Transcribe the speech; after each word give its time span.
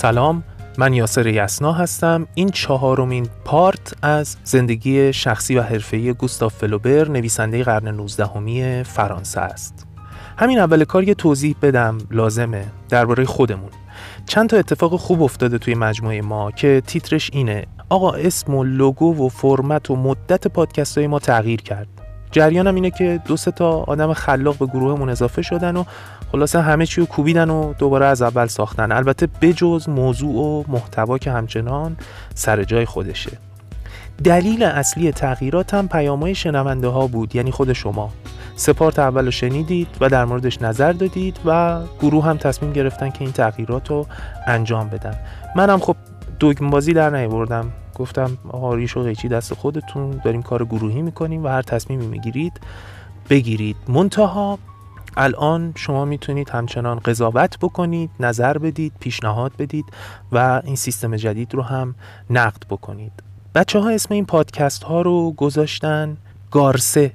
سلام 0.00 0.42
من 0.78 0.94
یاسر 0.94 1.26
یسنا 1.26 1.72
هستم. 1.72 2.26
این 2.34 2.48
چهارمین 2.48 3.28
پارت 3.44 3.94
از 4.02 4.36
زندگی 4.44 5.12
شخصی 5.12 5.56
و 5.56 5.62
حرفه‌ای 5.62 6.12
گوستاف 6.12 6.54
فلوبر 6.54 7.08
نویسنده 7.08 7.64
قرن 7.64 7.88
19 7.88 8.82
فرانسه 8.82 9.40
است. 9.40 9.86
همین 10.38 10.58
اول 10.58 10.84
کار 10.84 11.04
یه 11.04 11.14
توضیح 11.14 11.56
بدم 11.62 11.98
لازمه 12.10 12.64
درباره 12.88 13.24
خودمون. 13.24 13.70
چند 14.26 14.48
تا 14.48 14.56
اتفاق 14.56 14.96
خوب 14.96 15.22
افتاده 15.22 15.58
توی 15.58 15.74
مجموعه 15.74 16.22
ما 16.22 16.50
که 16.50 16.82
تیترش 16.86 17.30
اینه. 17.32 17.66
آقا 17.88 18.12
اسم 18.12 18.54
و 18.54 18.64
لوگو 18.64 19.26
و 19.26 19.28
فرمت 19.28 19.90
و 19.90 19.96
مدت 19.96 20.48
پادکست 20.48 20.98
های 20.98 21.06
ما 21.06 21.18
تغییر 21.18 21.62
کرد. 21.62 21.88
جریانم 22.32 22.74
اینه 22.74 22.90
که 22.90 23.20
دو 23.24 23.36
سه 23.36 23.50
تا 23.50 23.70
آدم 23.70 24.12
خلاق 24.12 24.58
به 24.58 24.66
گروهمون 24.66 25.08
اضافه 25.08 25.42
شدن 25.42 25.76
و 25.76 25.84
خلاصه 26.32 26.60
همه 26.60 26.86
چی 26.86 27.00
رو 27.00 27.06
کوبیدن 27.06 27.50
و 27.50 27.74
دوباره 27.74 28.06
از 28.06 28.22
اول 28.22 28.46
ساختن. 28.46 28.92
البته 28.92 29.28
بجز 29.40 29.88
موضوع 29.88 30.34
و 30.34 30.64
محتوا 30.68 31.18
که 31.18 31.30
همچنان 31.30 31.96
سر 32.34 32.64
جای 32.64 32.84
خودشه. 32.84 33.30
دلیل 34.24 34.62
اصلی 34.62 35.12
تغییرات 35.12 35.74
هم 35.74 35.88
پیامهای 35.88 36.34
شنونده 36.34 36.88
ها 36.88 37.06
بود 37.06 37.36
یعنی 37.36 37.50
خود 37.50 37.72
شما. 37.72 38.10
سپارت 38.56 38.98
اول 38.98 39.24
رو 39.24 39.30
شنیدید 39.30 39.88
و 40.00 40.08
در 40.08 40.24
موردش 40.24 40.62
نظر 40.62 40.92
دادید 40.92 41.40
و 41.44 41.80
گروه 42.00 42.24
هم 42.24 42.36
تصمیم 42.36 42.72
گرفتن 42.72 43.10
که 43.10 43.22
این 43.22 43.32
تغییرات 43.32 43.90
رو 43.90 44.06
انجام 44.46 44.88
بدن. 44.88 45.14
منم 45.56 45.78
خب 45.78 45.96
دوگم 46.38 46.70
بازی 46.70 46.92
در 46.92 47.10
نیاوردم. 47.10 47.72
گفتم 48.00 48.38
آقا 48.48 48.74
ریش 48.74 48.96
و 48.96 49.12
دست 49.12 49.54
خودتون 49.54 50.20
داریم 50.24 50.42
کار 50.42 50.64
گروهی 50.64 51.02
می‌کنیم 51.02 51.44
و 51.44 51.48
هر 51.48 51.62
تصمیمی 51.62 52.06
می‌گیرید 52.06 52.60
بگیرید. 53.30 53.76
منتها 53.88 54.58
الان 55.16 55.72
شما 55.76 56.04
می‌تونید 56.04 56.50
همچنان 56.50 56.98
قضاوت 56.98 57.58
بکنید 57.58 58.10
نظر 58.20 58.58
بدید 58.58 58.92
پیشنهاد 59.00 59.52
بدید 59.58 59.84
و 60.32 60.62
این 60.64 60.76
سیستم 60.76 61.16
جدید 61.16 61.54
رو 61.54 61.62
هم 61.62 61.94
نقد 62.30 62.62
بکنید. 62.70 63.12
بچه 63.54 63.78
ها 63.78 63.90
اسم 63.90 64.14
این 64.14 64.26
پادکست 64.26 64.82
ها 64.82 65.02
رو 65.02 65.32
گذاشتن 65.32 66.16
گارسه. 66.50 67.12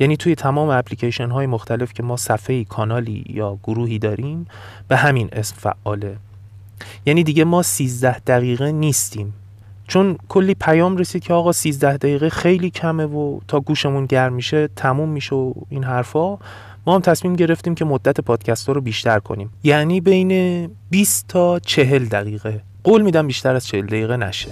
یعنی 0.00 0.16
توی 0.16 0.34
تمام 0.34 0.68
اپلیکیشن 0.68 1.30
های 1.30 1.46
مختلف 1.46 1.92
که 1.92 2.02
ما 2.02 2.16
صفحه 2.16 2.64
کانالی 2.64 3.24
یا 3.28 3.58
گروهی 3.62 3.98
داریم 3.98 4.46
به 4.88 4.96
همین 4.96 5.28
اسم 5.32 5.56
فعاله. 5.56 6.16
یعنی 7.06 7.24
دیگه 7.24 7.44
ما 7.44 7.62
13 7.62 8.18
دقیقه 8.18 8.72
نیستیم. 8.72 9.34
چون 9.88 10.18
کلی 10.28 10.54
پیام 10.54 10.96
رسید 10.96 11.22
که 11.22 11.34
آقا 11.34 11.52
13 11.52 11.96
دقیقه 11.96 12.28
خیلی 12.28 12.70
کمه 12.70 13.04
و 13.04 13.38
تا 13.48 13.60
گوشمون 13.60 14.06
گرم 14.06 14.32
میشه 14.32 14.68
تموم 14.76 15.08
میشه 15.08 15.36
و 15.36 15.52
این 15.68 15.84
حرفا 15.84 16.38
ما 16.86 16.94
هم 16.94 17.00
تصمیم 17.00 17.36
گرفتیم 17.36 17.74
که 17.74 17.84
مدت 17.84 18.20
پادکست 18.20 18.68
رو 18.68 18.80
بیشتر 18.80 19.18
کنیم. 19.18 19.50
یعنی 19.64 20.00
بین 20.00 20.70
20 20.90 21.28
تا 21.28 21.58
40 21.58 22.04
دقیقه. 22.04 22.60
قول 22.84 23.02
میدم 23.02 23.26
بیشتر 23.26 23.54
از 23.54 23.66
40 23.66 23.86
دقیقه 23.86 24.16
نشه. 24.16 24.48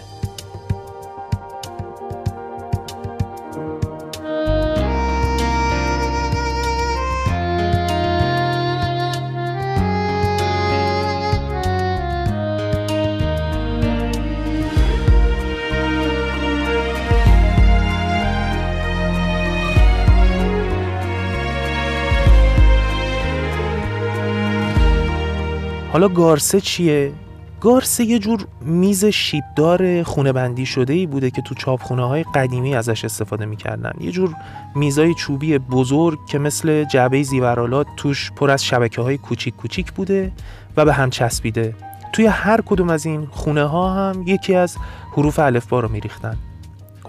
حالا 25.95 26.09
گارسه 26.09 26.61
چیه؟ 26.61 27.13
گارسه 27.61 28.05
یه 28.05 28.19
جور 28.19 28.47
میز 28.61 29.05
شیبدار 29.05 30.03
خونه 30.03 30.33
بندی 30.33 30.67
شده 30.67 30.93
ای 30.93 31.07
بوده 31.07 31.31
که 31.31 31.43
تو 31.43 31.55
چاپخونه 31.55 32.09
های 32.09 32.25
قدیمی 32.35 32.75
ازش 32.75 33.05
استفاده 33.05 33.47
می‌کردن. 33.47 33.93
یه 34.01 34.11
جور 34.11 34.35
میزای 34.75 35.15
چوبی 35.15 35.59
بزرگ 35.59 36.19
که 36.29 36.39
مثل 36.39 36.85
جعبه 36.85 37.23
زیورالات 37.23 37.87
توش 37.97 38.33
پر 38.33 38.51
از 38.51 38.65
شبکه 38.65 39.03
های 39.03 39.19
کوچیک 39.19 39.57
کوچیک 39.57 39.93
بوده 39.93 40.33
و 40.77 40.85
به 40.85 40.93
هم 40.93 41.11
چسبیده. 41.11 41.75
توی 42.13 42.27
هر 42.27 42.61
کدوم 42.61 42.91
از 42.91 43.07
این 43.07 43.27
خونه 43.31 43.65
ها 43.65 43.95
هم 43.95 44.23
یکی 44.27 44.55
از 44.55 44.77
حروف 45.13 45.39
الفبا 45.39 45.81
رو 45.81 45.89
میریختن. 45.89 46.37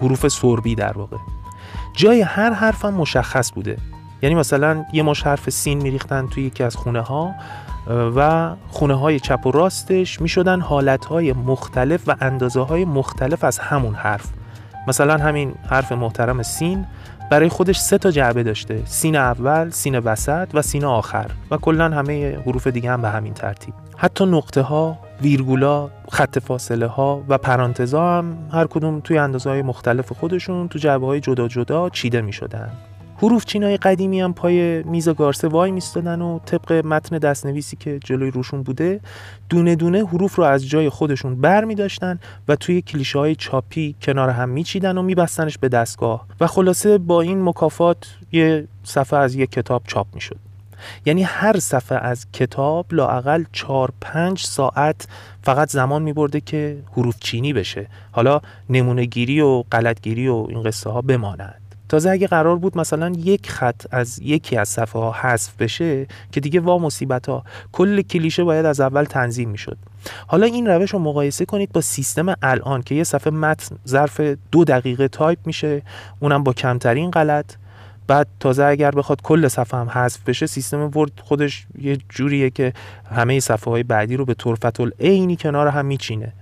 حروف 0.00 0.28
سربی 0.28 0.74
در 0.74 0.98
واقع. 0.98 1.16
جای 1.92 2.20
هر 2.20 2.52
حرف 2.52 2.84
هم 2.84 2.94
مشخص 2.94 3.52
بوده. 3.52 3.76
یعنی 4.22 4.34
مثلا 4.34 4.84
یه 4.92 5.02
مش 5.02 5.22
حرف 5.22 5.50
سین 5.50 5.82
میریختن 5.82 6.26
توی 6.26 6.42
یکی 6.42 6.62
از 6.62 6.76
خونه 6.76 7.00
ها 7.00 7.34
و 7.88 8.50
خونه 8.68 8.94
های 8.94 9.20
چپ 9.20 9.46
و 9.46 9.50
راستش 9.50 10.20
می 10.20 10.28
شدن 10.28 10.60
حالت 10.60 11.04
های 11.04 11.32
مختلف 11.32 12.02
و 12.06 12.16
اندازه 12.20 12.60
های 12.60 12.84
مختلف 12.84 13.44
از 13.44 13.58
همون 13.58 13.94
حرف. 13.94 14.26
مثلا 14.88 15.16
همین 15.16 15.54
حرف 15.70 15.92
محترم 15.92 16.42
سین 16.42 16.86
برای 17.30 17.48
خودش 17.48 17.78
سه 17.78 17.98
تا 17.98 18.10
جعبه 18.10 18.42
داشته 18.42 18.82
سین 18.84 19.16
اول، 19.16 19.70
سین 19.70 19.98
وسط 19.98 20.48
و 20.54 20.62
سین 20.62 20.84
آخر 20.84 21.30
و 21.50 21.56
کلا 21.56 21.88
همه 21.88 22.38
حروف 22.38 22.66
دیگه 22.66 22.90
هم 22.90 23.02
به 23.02 23.08
همین 23.08 23.34
ترتیب. 23.34 23.74
حتی 23.96 24.26
نقطه 24.26 24.60
ها، 24.60 24.98
ویرگولا، 25.22 25.90
خط 26.08 26.38
فاصله 26.38 26.86
ها 26.86 27.22
و 27.28 27.38
پرانتزا 27.38 28.18
هم 28.18 28.38
هر 28.52 28.66
کدوم 28.66 29.00
توی 29.00 29.18
اندازه 29.18 29.50
های 29.50 29.62
مختلف 29.62 30.12
خودشون 30.12 30.68
تو 30.68 30.78
جعبه 30.78 31.06
های 31.06 31.20
جدا 31.20 31.48
جدا 31.48 31.90
چیده 31.90 32.20
می 32.20 32.32
شدن 32.32 32.70
حروف 33.18 33.44
چینای 33.44 33.76
قدیمی 33.76 34.20
هم 34.20 34.34
پای 34.34 34.82
میز 34.82 35.08
گارسه 35.08 35.48
وای 35.48 35.70
میستادن 35.70 36.22
و 36.22 36.38
طبق 36.38 36.72
متن 36.72 37.18
دستنویسی 37.18 37.76
که 37.76 37.98
جلوی 38.04 38.30
روشون 38.30 38.62
بوده 38.62 39.00
دونه 39.48 39.76
دونه 39.76 40.06
حروف 40.06 40.34
رو 40.34 40.44
از 40.44 40.68
جای 40.68 40.88
خودشون 40.88 41.40
بر 41.40 41.64
می 41.64 41.74
داشتن 41.74 42.18
و 42.48 42.56
توی 42.56 42.82
کلیشه 42.82 43.18
های 43.18 43.34
چاپی 43.34 43.94
کنار 44.02 44.28
هم 44.28 44.48
میچیدن 44.48 44.98
و 44.98 45.02
میبستنش 45.02 45.58
به 45.58 45.68
دستگاه. 45.68 46.26
و 46.40 46.46
خلاصه 46.46 46.98
با 46.98 47.20
این 47.20 47.44
مکافات 47.44 48.16
یه 48.32 48.68
صفحه 48.84 49.18
از 49.18 49.34
یک 49.34 49.50
کتاب 49.50 49.82
چاپ 49.86 50.06
می‌شد. 50.14 50.38
یعنی 51.06 51.22
هر 51.22 51.58
صفحه 51.58 51.98
از 51.98 52.26
کتاب 52.32 52.86
لاقل 52.90 53.44
4 53.52 53.92
5 54.00 54.42
ساعت 54.42 55.08
فقط 55.42 55.70
زمان 55.70 56.02
می 56.02 56.12
برده 56.12 56.40
که 56.40 56.78
حروف 56.92 57.16
چینی 57.20 57.52
بشه. 57.52 57.86
حالا 58.12 58.40
نمونه 58.70 59.04
گیری 59.04 59.40
و 59.40 59.62
غلطگیری 59.62 60.28
و 60.28 60.46
این 60.48 60.62
قصه 60.62 60.90
ها 60.90 61.02
بمانند. 61.02 61.65
تازه 61.88 62.10
اگه 62.10 62.26
قرار 62.26 62.56
بود 62.56 62.78
مثلا 62.78 63.12
یک 63.16 63.50
خط 63.50 63.86
از 63.90 64.18
یکی 64.22 64.56
از 64.56 64.68
صفحه 64.68 65.02
ها 65.02 65.12
حذف 65.12 65.56
بشه 65.56 66.06
که 66.32 66.40
دیگه 66.40 66.60
وامصیبتا 66.60 67.44
کل 67.72 68.02
کلیشه 68.02 68.44
باید 68.44 68.66
از 68.66 68.80
اول 68.80 69.04
تنظیم 69.04 69.50
می‌شد. 69.50 69.78
حالا 70.26 70.46
این 70.46 70.66
روش 70.66 70.90
رو 70.90 70.98
مقایسه 70.98 71.44
کنید 71.44 71.72
با 71.72 71.80
سیستم 71.80 72.34
الان 72.42 72.82
که 72.82 72.94
یه 72.94 73.04
صفحه 73.04 73.32
متن 73.32 73.76
ظرف 73.88 74.20
دو 74.52 74.64
دقیقه 74.64 75.08
تایپ 75.08 75.38
میشه 75.44 75.82
اونم 76.20 76.44
با 76.44 76.52
کمترین 76.52 77.10
غلط. 77.10 77.54
بعد 78.06 78.26
تازه 78.40 78.64
اگر 78.64 78.90
بخواد 78.90 79.22
کل 79.22 79.48
صفحه 79.48 79.80
هم 79.80 79.88
حذف 79.88 80.22
بشه 80.26 80.46
سیستم 80.46 80.90
ورد 80.96 81.12
خودش 81.22 81.66
یه 81.78 81.98
جوریه 82.08 82.50
که 82.50 82.72
همه 83.10 83.40
صفحه 83.40 83.72
های 83.72 83.82
بعدی 83.82 84.16
رو 84.16 84.24
به 84.24 84.34
طرفة‌العینی 84.34 85.36
کنار 85.36 85.68
هم 85.68 85.86
میچینه. 85.86 86.32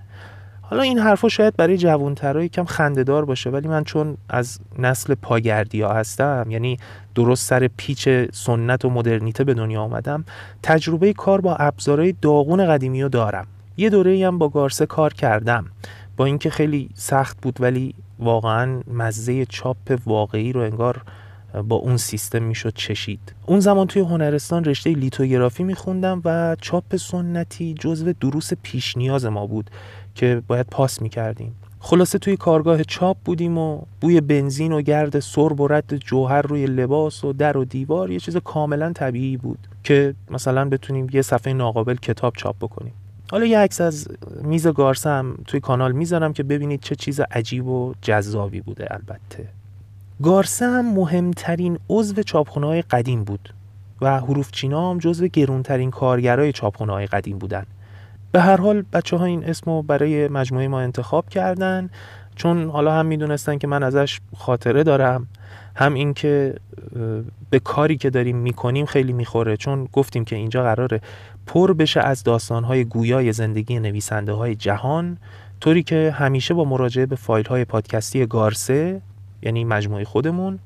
حالا 0.69 0.81
این 0.81 0.99
حرفا 0.99 1.29
شاید 1.29 1.55
برای 1.55 1.77
جوانترها 1.77 2.47
کم 2.47 2.65
خندهدار 2.65 3.25
باشه 3.25 3.49
ولی 3.49 3.67
من 3.67 3.83
چون 3.83 4.17
از 4.29 4.59
نسل 4.79 5.15
پاگردی 5.15 5.81
ها 5.81 5.93
هستم 5.93 6.45
یعنی 6.49 6.77
درست 7.15 7.47
سر 7.47 7.69
پیچ 7.77 8.09
سنت 8.33 8.85
و 8.85 8.89
مدرنیته 8.89 9.43
به 9.43 9.53
دنیا 9.53 9.81
آمدم 9.81 10.25
تجربه 10.63 11.13
کار 11.13 11.41
با 11.41 11.55
ابزارهای 11.55 12.11
داغون 12.21 12.65
قدیمی 12.65 13.03
رو 13.03 13.09
دارم. 13.09 13.47
یه 13.77 13.89
دوره 13.89 14.27
هم 14.27 14.37
با 14.37 14.49
گارسه 14.49 14.85
کار 14.85 15.13
کردم. 15.13 15.65
با 16.17 16.25
اینکه 16.25 16.49
خیلی 16.49 16.89
سخت 16.93 17.41
بود 17.41 17.61
ولی 17.61 17.93
واقعا 18.19 18.81
مزه 18.93 19.45
چاپ 19.45 19.99
واقعی 20.05 20.51
رو 20.51 20.61
انگار 20.61 21.01
با 21.63 21.75
اون 21.75 21.97
سیستم 21.97 22.43
می‌شد 22.43 22.73
چشید. 22.75 23.33
اون 23.45 23.59
زمان 23.59 23.87
توی 23.87 24.01
هنرستان 24.01 24.63
رشته 24.63 24.89
لیتوگرافی 24.89 25.63
میخوندم 25.63 26.21
و 26.25 26.55
چاپ 26.61 26.95
سنتی 26.95 27.73
جزو 27.79 28.13
دروس 28.13 28.53
پیش 28.63 28.97
نیاز 28.97 29.25
ما 29.25 29.47
بود. 29.47 29.69
که 30.15 30.41
باید 30.47 30.65
پاس 30.65 31.01
می‌کردیم. 31.01 31.55
خلاصه 31.79 32.17
توی 32.17 32.37
کارگاه 32.37 32.83
چاپ 32.83 33.17
بودیم 33.25 33.57
و 33.57 33.81
بوی 34.01 34.21
بنزین 34.21 34.71
و 34.71 34.81
گرد 34.81 35.19
سرب 35.19 35.61
و 35.61 35.67
رد 35.67 35.97
جوهر 35.97 36.41
روی 36.41 36.65
لباس 36.65 37.23
و 37.23 37.33
در 37.33 37.57
و 37.57 37.65
دیوار 37.65 38.11
یه 38.11 38.19
چیز 38.19 38.37
کاملا 38.37 38.93
طبیعی 38.93 39.37
بود 39.37 39.59
که 39.83 40.13
مثلا 40.29 40.69
بتونیم 40.69 41.07
یه 41.13 41.21
صفحه 41.21 41.53
ناقابل 41.53 41.95
کتاب 41.95 42.33
چاپ 42.37 42.55
بکنیم. 42.61 42.93
حالا 43.31 43.45
یه 43.45 43.59
عکس 43.59 43.81
از 43.81 44.07
میز 44.43 44.67
گارسه 44.67 45.09
هم 45.09 45.37
توی 45.47 45.59
کانال 45.59 45.91
می‌ذارم 45.91 46.33
که 46.33 46.43
ببینید 46.43 46.81
چه 46.81 46.95
چیز 46.95 47.19
عجیب 47.19 47.67
و 47.67 47.93
جذابی 48.01 48.61
بوده 48.61 48.87
البته. 48.91 49.47
گارسه 50.23 50.65
هم 50.65 50.93
مهمترین 50.93 51.79
عضو 51.89 52.23
چاپخونه 52.23 52.67
های 52.67 52.81
قدیم 52.81 53.23
بود 53.23 53.53
و 54.01 54.19
حروف 54.19 54.51
چینا 54.51 54.91
هم 54.91 54.97
جزو 54.97 55.27
گرونترین 55.27 55.91
کارگرای 55.91 56.51
چاپخونه 56.51 57.05
قدیم 57.05 57.37
بودن. 57.37 57.65
به 58.35 58.41
هر 58.41 58.61
حال 58.61 58.83
بچه 58.93 59.17
ها 59.17 59.25
این 59.25 59.43
اسمو 59.43 59.81
برای 59.81 60.27
مجموعه 60.27 60.67
ما 60.67 60.79
انتخاب 60.79 61.29
کردن 61.29 61.89
چون 62.35 62.69
حالا 62.69 62.93
هم 62.93 63.05
می‌دونستن 63.05 63.57
که 63.57 63.67
من 63.67 63.83
ازش 63.83 64.19
خاطره 64.37 64.83
دارم 64.83 65.27
هم 65.75 65.93
اینکه 65.93 66.55
به 67.49 67.59
کاری 67.59 67.97
که 67.97 68.09
داریم 68.09 68.37
می‌کنیم 68.37 68.85
خیلی 68.85 69.13
می‌خوره 69.13 69.57
چون 69.57 69.87
گفتیم 69.93 70.25
که 70.25 70.35
اینجا 70.35 70.63
قراره 70.63 71.01
پر 71.47 71.73
بشه 71.73 71.99
از 71.99 72.23
داستانهای 72.23 72.85
گویای 72.85 73.33
زندگی 73.33 73.79
نویسنده 73.79 74.31
های 74.31 74.55
جهان 74.55 75.17
طوری 75.59 75.83
که 75.83 76.15
همیشه 76.17 76.53
با 76.53 76.63
مراجعه 76.63 77.05
به 77.05 77.15
فایل 77.15 77.45
های 77.45 77.65
پادکستی 77.65 78.25
گارسه 78.25 79.01
یعنی 79.41 79.63
مجموعه 79.63 80.03
خودمون 80.03 80.59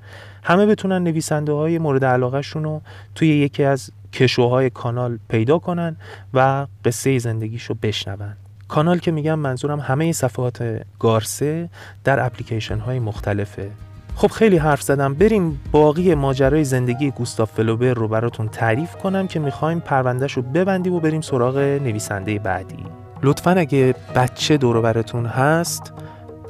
همه 0.44 0.66
بتونن 0.66 1.04
نویسنده 1.04 1.52
های 1.52 1.78
مورد 1.78 2.06
علاقهشون 2.06 2.64
رو 2.64 2.82
توی 3.16 3.28
یکی 3.28 3.64
از 3.64 3.92
کشوهای 4.14 4.70
کانال 4.70 5.20
پیدا 5.30 5.60
کنن 5.60 5.96
و 6.34 6.68
قصه 6.86 7.20
زندگیشو 7.20 7.74
بشنون. 7.82 8.34
کانال 8.68 9.00
که 9.00 9.12
میگم 9.12 9.40
منظورم 9.40 9.80
همه 9.80 10.12
صفحات 10.12 10.82
گارسه 11.00 11.70
در 12.04 12.26
اپلیکیشن 12.26 12.78
های 12.78 13.00
مختلفه 13.00 13.72
خب 14.16 14.28
خیلی 14.28 14.58
حرف 14.58 14.82
زدم. 14.82 15.14
بریم 15.14 15.60
باقی 15.72 16.16
ماجرای 16.16 16.64
زندگی 16.64 17.12
گوستاف 17.12 17.52
فلوبر 17.52 17.94
رو 17.94 18.08
براتون 18.08 18.48
تعریف 18.48 18.96
کنم 18.96 19.28
که 19.28 19.40
می‌خوایم 19.40 19.80
پروندهش 19.80 20.34
رو 20.34 20.42
ببندیم 20.42 20.94
و 20.94 21.00
بریم 21.00 21.22
سراغ 21.22 21.58
نویسنده 21.58 22.40
بعدی. 22.40 22.86
لطفا 23.24 23.52
اگه 23.52 23.96
بچه 24.16 24.58
دور 24.58 24.82
براتون 24.82 25.26
هست 25.26 25.94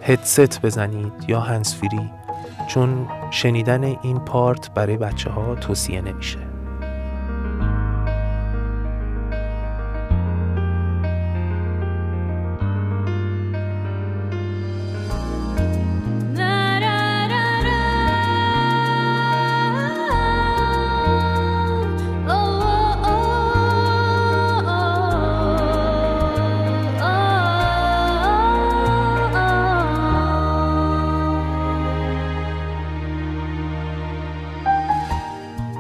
هدست 0.02 0.62
بزنید 0.62 1.14
یا 1.28 1.40
هنسفیری 1.40 2.10
چون 2.68 3.08
شنیدن 3.32 3.84
این 3.84 4.20
پارت 4.20 4.74
برای 4.74 4.98
بچه 4.98 5.30
ها 5.30 5.56
توصیه 5.56 6.02
نمیشه. 6.02 6.49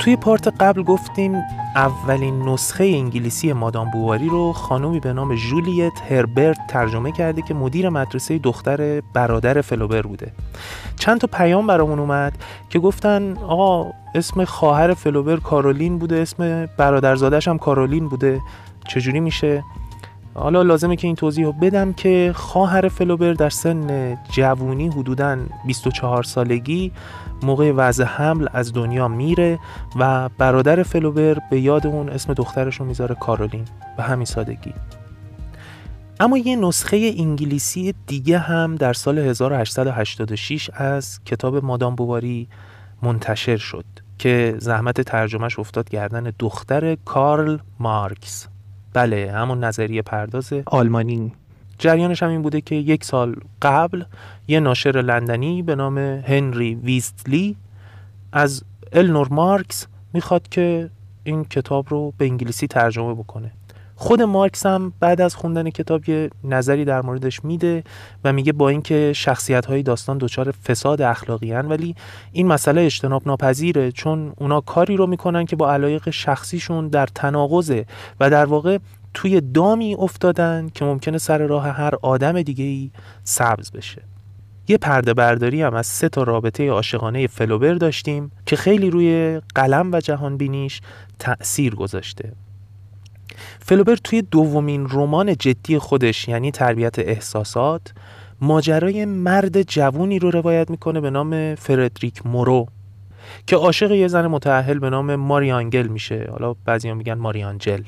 توی 0.09 0.15
پارت 0.15 0.47
قبل 0.47 0.83
گفتیم 0.83 1.35
اولین 1.75 2.41
نسخه 2.49 2.83
انگلیسی 2.83 3.53
مادام 3.53 3.91
بواری 3.91 4.29
رو 4.29 4.53
خانومی 4.53 4.99
به 4.99 5.13
نام 5.13 5.35
جولیت 5.35 6.11
هربرت 6.11 6.57
ترجمه 6.67 7.11
کرده 7.11 7.41
که 7.41 7.53
مدیر 7.53 7.89
مدرسه 7.89 8.37
دختر 8.37 9.01
برادر 9.13 9.61
فلوبر 9.61 10.01
بوده. 10.01 10.31
چند 10.99 11.19
تا 11.19 11.27
پیام 11.27 11.67
برامون 11.67 11.99
اومد 11.99 12.33
که 12.69 12.79
گفتن 12.79 13.37
آقا 13.37 13.91
اسم 14.15 14.45
خواهر 14.45 14.93
فلوبر 14.93 15.37
کارولین 15.37 15.97
بوده 15.97 16.15
اسم 16.15 16.65
برادرزادش 16.77 17.47
هم 17.47 17.57
کارولین 17.57 18.07
بوده. 18.07 18.41
چجوری 18.87 19.19
میشه؟ 19.19 19.63
حالا 20.33 20.61
لازمه 20.61 20.95
که 20.95 21.07
این 21.07 21.15
توضیح 21.15 21.45
رو 21.45 21.51
بدم 21.51 21.93
که 21.93 22.31
خواهر 22.35 22.87
فلوبر 22.87 23.33
در 23.33 23.49
سن 23.49 24.17
جوونی 24.31 24.87
حدوداً 24.87 25.37
24 25.65 26.23
سالگی 26.23 26.91
موقع 27.43 27.71
وضع 27.71 28.03
حمل 28.03 28.47
از 28.53 28.73
دنیا 28.73 29.07
میره 29.07 29.59
و 29.95 30.29
برادر 30.29 30.83
فلوبر 30.83 31.37
به 31.51 31.59
یاد 31.59 31.87
اون 31.87 32.09
اسم 32.09 32.33
دخترش 32.33 32.75
رو 32.75 32.85
می‌ذاره 32.85 33.15
کارولین 33.15 33.65
به 33.97 34.03
همین 34.03 34.25
سادگی. 34.25 34.73
اما 36.19 36.37
یه 36.37 36.55
نسخه 36.55 37.13
انگلیسی 37.17 37.93
دیگه 38.07 38.37
هم 38.37 38.75
در 38.75 38.93
سال 38.93 39.19
1886 39.19 40.69
از 40.73 41.23
کتاب 41.25 41.65
مادام 41.65 41.95
بواری 41.95 42.47
منتشر 43.01 43.57
شد 43.57 43.85
که 44.17 44.55
زحمت 44.57 45.01
ترجمهش 45.01 45.59
افتاد 45.59 45.89
گردن 45.89 46.33
دختر 46.39 46.95
کارل 46.95 47.57
مارکس. 47.79 48.47
بله 48.99 49.31
همون 49.31 49.63
نظریه 49.63 50.01
پرداز 50.01 50.53
آلمانی. 50.65 51.31
جریانش 51.77 52.23
هم 52.23 52.29
این 52.29 52.41
بوده 52.41 52.61
که 52.61 52.75
یک 52.75 53.03
سال 53.03 53.35
قبل 53.61 54.03
یه 54.47 54.59
ناشر 54.59 55.01
لندنی 55.01 55.61
به 55.61 55.75
نام 55.75 55.97
هنری 55.97 56.75
ویستلی 56.75 57.55
از 58.31 58.63
النور 58.93 59.27
مارکس 59.31 59.87
می‌خواد 60.13 60.47
که 60.49 60.89
این 61.23 61.45
کتاب 61.45 61.85
رو 61.89 62.13
به 62.17 62.25
انگلیسی 62.25 62.67
ترجمه 62.67 63.13
بکنه. 63.13 63.51
خود 64.01 64.21
مارکس 64.21 64.65
هم 64.65 64.93
بعد 64.99 65.21
از 65.21 65.35
خوندن 65.35 65.69
کتاب 65.69 66.09
یه 66.09 66.29
نظری 66.43 66.85
در 66.85 67.01
موردش 67.01 67.45
میده 67.45 67.83
و 68.23 68.33
میگه 68.33 68.53
با 68.53 68.69
اینکه 68.69 69.13
شخصیت 69.15 69.65
های 69.65 69.83
داستان 69.83 70.17
دچار 70.17 70.51
فساد 70.51 71.01
اخلاقی 71.01 71.51
هن 71.51 71.65
ولی 71.65 71.95
این 72.31 72.47
مسئله 72.47 72.81
اجتناب 72.81 73.21
ناپذیره 73.25 73.91
چون 73.91 74.33
اونا 74.37 74.61
کاری 74.61 74.97
رو 74.97 75.07
می‌کنن 75.07 75.45
که 75.45 75.55
با 75.55 75.73
علایق 75.73 76.09
شخصیشون 76.09 76.87
در 76.87 77.07
تناقضه 77.15 77.85
و 78.19 78.29
در 78.29 78.45
واقع 78.45 78.77
توی 79.13 79.41
دامی 79.41 79.95
افتادن 79.95 80.69
که 80.73 80.85
ممکنه 80.85 81.17
سر 81.17 81.37
راه 81.37 81.67
هر 81.67 81.93
آدم 82.01 82.41
دیگه 82.41 82.65
ای 82.65 82.91
سبز 83.23 83.71
بشه. 83.71 84.01
یه 84.67 84.77
پرده 84.77 85.13
برداری 85.13 85.61
هم 85.61 85.73
از 85.73 85.87
سه 85.87 86.09
تا 86.09 86.23
رابطه 86.23 86.69
عاشقانه 86.69 87.27
فلوبر 87.27 87.73
داشتیم 87.73 88.31
که 88.45 88.55
خیلی 88.55 88.89
روی 88.89 89.41
قلم 89.55 89.91
و 89.91 89.99
جهان 89.99 90.37
بینیش 90.37 90.81
تأثیر 91.19 91.75
گذاشته. 91.75 92.33
فلوبر 93.59 93.95
توی 93.95 94.21
دومین 94.21 94.87
رمان 94.89 95.35
جدی 95.35 95.77
خودش 95.77 96.27
یعنی 96.27 96.51
تربیت 96.51 96.99
احساسات 96.99 97.93
ماجرای 98.41 99.05
مرد 99.05 99.61
جوونی 99.61 100.19
رو 100.19 100.31
روایت 100.31 100.69
می‌کنه 100.69 101.01
به 101.01 101.09
نام 101.09 101.55
فردریک 101.55 102.25
مورو 102.25 102.67
که 103.47 103.55
عاشق 103.55 103.91
یه 103.91 104.07
زن 104.07 104.27
متعهل 104.27 104.79
به 104.79 104.89
نام 104.89 105.15
ماریانگل 105.15 105.87
میشه. 105.87 106.27
حالا 106.31 106.55
بعضی 106.65 106.93
میگن 106.93 107.13
ماریانجل 107.13 107.83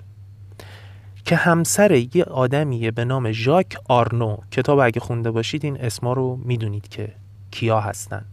که 1.25 1.35
همسر 1.35 1.91
یه 2.15 2.23
آدمیه 2.23 2.91
به 2.91 3.05
نام 3.05 3.31
ژاک 3.31 3.77
آرنو. 3.89 4.37
کتاب 4.51 4.79
اگه 4.79 4.99
خونده 4.99 5.31
باشید 5.31 5.65
این 5.65 5.77
اسما 5.77 6.13
رو 6.13 6.39
می‌دونید 6.45 6.87
که 6.87 7.13
کیا 7.51 7.79
هستن. 7.79 8.25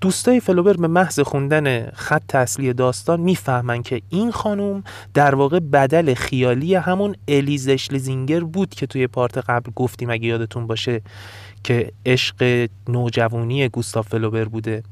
دوستای 0.00 0.40
فلوبر 0.40 0.72
به 0.72 0.88
محض 0.88 1.20
خوندن 1.20 1.90
خط 1.90 2.34
اصلی 2.34 2.72
داستان 2.72 3.20
می‌فهمن 3.20 3.82
که 3.82 4.02
این 4.08 4.30
خانوم 4.30 4.84
در 5.14 5.34
واقع 5.34 5.58
بدل 5.58 6.14
خیالی 6.14 6.74
همون 6.74 7.14
الیز 7.28 7.68
لیزینگر 7.68 8.40
بود 8.40 8.74
که 8.74 8.86
توی 8.86 9.06
پارت 9.06 9.38
قبل 9.38 9.70
گفتیم 9.76 10.10
اگه 10.10 10.26
یادتون 10.26 10.66
باشه 10.66 11.00
که 11.64 11.92
عشق 12.06 12.68
نوجوانی 12.88 13.68
گوستاف 13.68 14.08
فلوبر 14.08 14.44
بوده. 14.44 14.82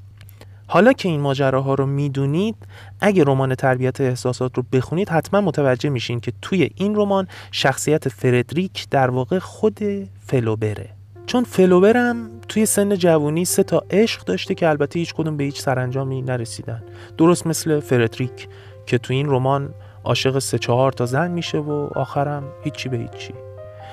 حالا 0.67 0.93
که 0.93 1.09
این 1.09 1.21
ماجراها 1.21 1.75
رو 1.75 1.87
می‌دونید 1.87 2.57
اگه 3.01 3.25
رمان 3.25 3.55
تربیت 3.55 4.01
احساسات 4.01 4.57
رو 4.57 4.65
بخونید 4.73 5.09
حتما 5.09 5.41
متوجه 5.41 5.89
میشین 5.89 6.21
که 6.21 6.33
توی 6.43 6.71
این 6.75 6.95
رمان 6.97 7.29
شخصیت 7.51 8.09
فردریک 8.09 8.87
در 8.91 9.11
واقع 9.11 9.39
خود 9.39 9.79
فلوبره. 10.27 10.98
چون 11.29 11.45
فلوبرم 11.45 12.31
توی 12.49 12.67
سن 12.67 12.97
جوانی 12.97 13.45
سه 13.45 13.63
تا 13.63 13.83
عشق 13.91 14.25
داشته 14.25 14.55
که 14.55 14.69
البته 14.69 14.99
هیچ 14.99 15.15
کدوم 15.15 15.37
به 15.37 15.45
هیچ 15.45 15.61
سرانجامی 15.61 16.23
نرسیدن. 16.23 16.83
درست 17.19 17.47
مثل 17.47 17.81
فردریک 17.81 18.49
که 18.87 18.99
توی 18.99 19.17
این 19.17 19.31
رمان 19.31 19.75
عاشق 20.05 20.39
سه 20.39 20.59
چهار 20.59 20.93
تا 20.93 21.07
زن 21.07 21.31
میشه 21.31 21.59
و 21.59 21.89
آخرم 21.95 22.45
هیچی 22.65 22.89
به 22.89 22.97
هیچی. 22.97 23.35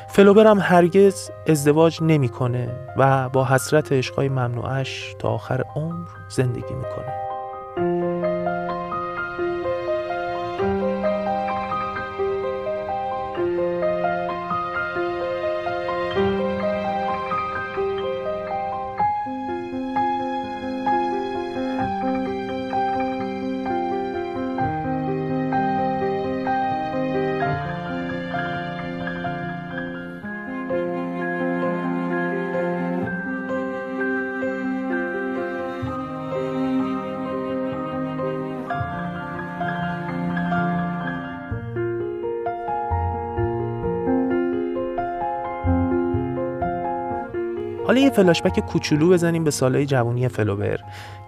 فلوبر 0.09 0.47
هم 0.47 0.59
هرگز 0.59 1.29
ازدواج 1.47 1.99
نمی‌کنه 2.01 2.69
و 2.97 3.29
با 3.29 3.45
حسرت 3.45 3.91
عشقای 3.91 4.29
ممنوعش 4.29 5.15
تا 5.19 5.29
آخر 5.29 5.63
عمر 5.75 6.07
زندگی 6.29 6.73
می‌کنه. 6.73 7.34
حالا 47.87 47.99
یه 47.99 48.09
فلاشبک 48.09 48.59
کوچولو 48.59 49.09
بزنیم 49.09 49.43
به 49.43 49.51
سالهای 49.51 49.85
جوانی 49.85 50.27
فلوبر 50.27 50.79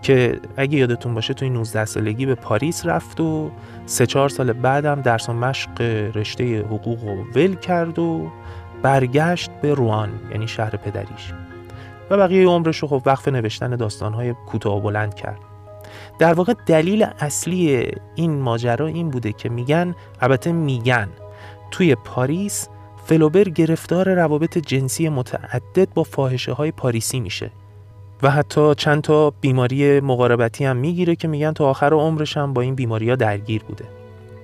که 0.01 0.39
اگه 0.57 0.77
یادتون 0.77 1.13
باشه 1.13 1.33
توی 1.33 1.49
19 1.49 1.85
سالگی 1.85 2.25
به 2.25 2.35
پاریس 2.35 2.85
رفت 2.85 3.19
و 3.19 3.51
سه 3.85 4.05
چهار 4.05 4.29
سال 4.29 4.53
بعدم 4.53 5.01
درس 5.01 5.29
و 5.29 5.33
مشق 5.33 5.81
رشته 6.15 6.59
حقوق 6.59 7.03
و 7.03 7.23
ول 7.35 7.55
کرد 7.55 7.99
و 7.99 8.31
برگشت 8.81 9.51
به 9.61 9.73
روان 9.73 10.09
یعنی 10.31 10.47
شهر 10.47 10.75
پدریش. 10.75 11.33
و 12.09 12.17
بقیه 12.17 12.47
عمرش 12.47 12.77
رو 12.77 12.87
خب 12.87 13.01
وقف 13.05 13.27
نوشتن 13.27 13.75
داستانهای 13.75 14.33
کوتاه 14.47 14.77
و 14.77 14.81
بلند 14.81 15.13
کرد. 15.13 15.39
در 16.19 16.33
واقع 16.33 16.53
دلیل 16.65 17.07
اصلی 17.19 17.91
این 18.15 18.39
ماجرا 18.39 18.87
این 18.87 19.09
بوده 19.09 19.33
که 19.33 19.49
میگن 19.49 19.95
البته 20.21 20.51
میگن 20.51 21.07
توی 21.71 21.95
پاریس 21.95 22.69
فلوبر 23.07 23.43
گرفتار 23.43 24.13
روابط 24.13 24.57
جنسی 24.57 25.09
متعدد 25.09 25.87
با 25.93 26.03
فاحشه 26.03 26.53
های 26.53 26.71
پاریسی 26.71 27.19
میشه 27.19 27.51
و 28.23 28.29
حتی 28.29 28.75
چند 28.75 29.01
تا 29.01 29.29
بیماری 29.29 29.99
مقاربتی 29.99 30.65
هم 30.65 30.77
می‌گیره 30.77 31.15
که 31.15 31.27
میگن 31.27 31.51
تا 31.51 31.69
آخر 31.69 31.93
عمرش 31.93 32.37
هم 32.37 32.53
با 32.53 32.61
این 32.61 32.75
بیماری 32.75 33.09
ها 33.09 33.15
درگیر 33.15 33.63
بوده. 33.63 33.85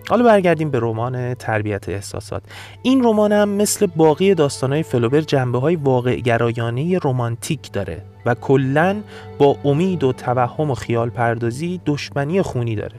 حالا 0.10 0.24
برگردیم 0.24 0.70
به 0.70 0.80
رمان 0.80 1.34
تربیت 1.34 1.90
احساسات. 1.90 2.44
این 2.82 3.04
رمان 3.04 3.32
هم 3.32 3.50
مثل 3.50 3.86
باقی 3.86 4.34
داستانهای 4.34 4.84
فلوبر 4.84 5.22
جنبه 5.22 5.60
های 5.60 5.76
واقع 5.76 6.16
گرایانه 6.16 7.00
رمانتیک 7.04 7.72
داره 7.72 8.02
و 8.26 8.36
کلا 8.36 9.02
با 9.38 9.58
امید 9.66 10.04
و 10.04 10.14
توهم 10.14 10.72
و 10.72 10.76
خیال 10.76 11.10
پردازی 11.10 11.82
دشمنی 11.86 12.42
خونی 12.42 12.76
داره. 12.76 12.96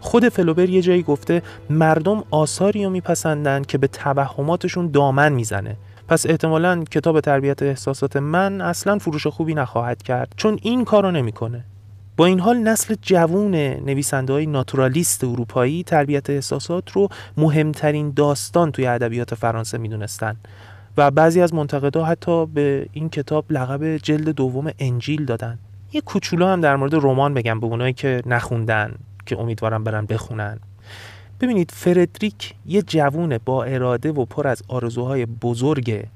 خود 0.00 0.28
فلوبر 0.28 0.68
یه 0.68 0.82
جایی 0.82 1.02
گفته 1.02 1.42
مردم 1.70 2.24
آثاری 2.30 2.84
رو 2.84 2.90
میپسندن 2.90 3.62
که 3.62 3.78
به 3.78 3.86
توهماتشون 3.86 4.90
دامن 4.90 5.32
می‌زنه. 5.32 5.76
پس 6.08 6.26
احتمالا 6.26 6.84
کتاب 6.90 7.20
تربیت 7.20 7.62
احساسات 7.62 8.16
من 8.16 8.60
اصلا 8.60 8.98
فروش 8.98 9.26
خوبی 9.26 9.54
نخواهد 9.54 10.02
کرد 10.02 10.34
چون 10.36 10.58
این 10.62 10.84
کارو 10.84 11.10
نمی‌کنه. 11.10 11.64
با 12.16 12.26
این 12.26 12.40
حال 12.40 12.56
نسل 12.56 12.94
جوون 13.02 13.54
نویسنده 13.54 14.32
های 14.32 14.46
ناتورالیست 14.46 15.24
اروپایی 15.24 15.82
تربیت 15.82 16.30
احساسات 16.30 16.90
رو 16.90 17.08
مهمترین 17.36 18.12
داستان 18.16 18.72
توی 18.72 18.86
ادبیات 18.86 19.34
فرانسه 19.34 19.78
می‌دونستن. 19.78 20.36
و 20.96 21.10
بعضی 21.10 21.40
از 21.40 21.54
منتقدا 21.54 22.04
حتی 22.04 22.46
به 22.46 22.86
این 22.92 23.08
کتاب 23.08 23.44
لقب 23.50 23.96
جلد 23.96 24.28
دوم 24.28 24.70
انجیل 24.78 25.24
دادن. 25.24 25.58
یه 25.92 26.00
کوچولو 26.00 26.46
هم 26.46 26.60
در 26.60 26.76
مورد 26.76 26.94
رمان 26.94 27.34
بگم 27.34 27.60
به 27.60 27.66
اونایی 27.66 27.92
که 27.92 28.22
نخوندن. 28.26 28.94
که 29.26 29.38
امیدوارم 29.38 29.84
برن 29.84 30.06
بخونن. 30.06 30.58
ببینید 31.40 31.70
فردریک 31.70 32.54
یه 32.66 32.82
جوون 32.82 33.38
با 33.44 33.64
اراده 33.64 34.12
و 34.12 34.24
پر 34.24 34.48
از 34.48 34.62
آرزوهای 34.68 35.26
بزرگه 35.26 36.06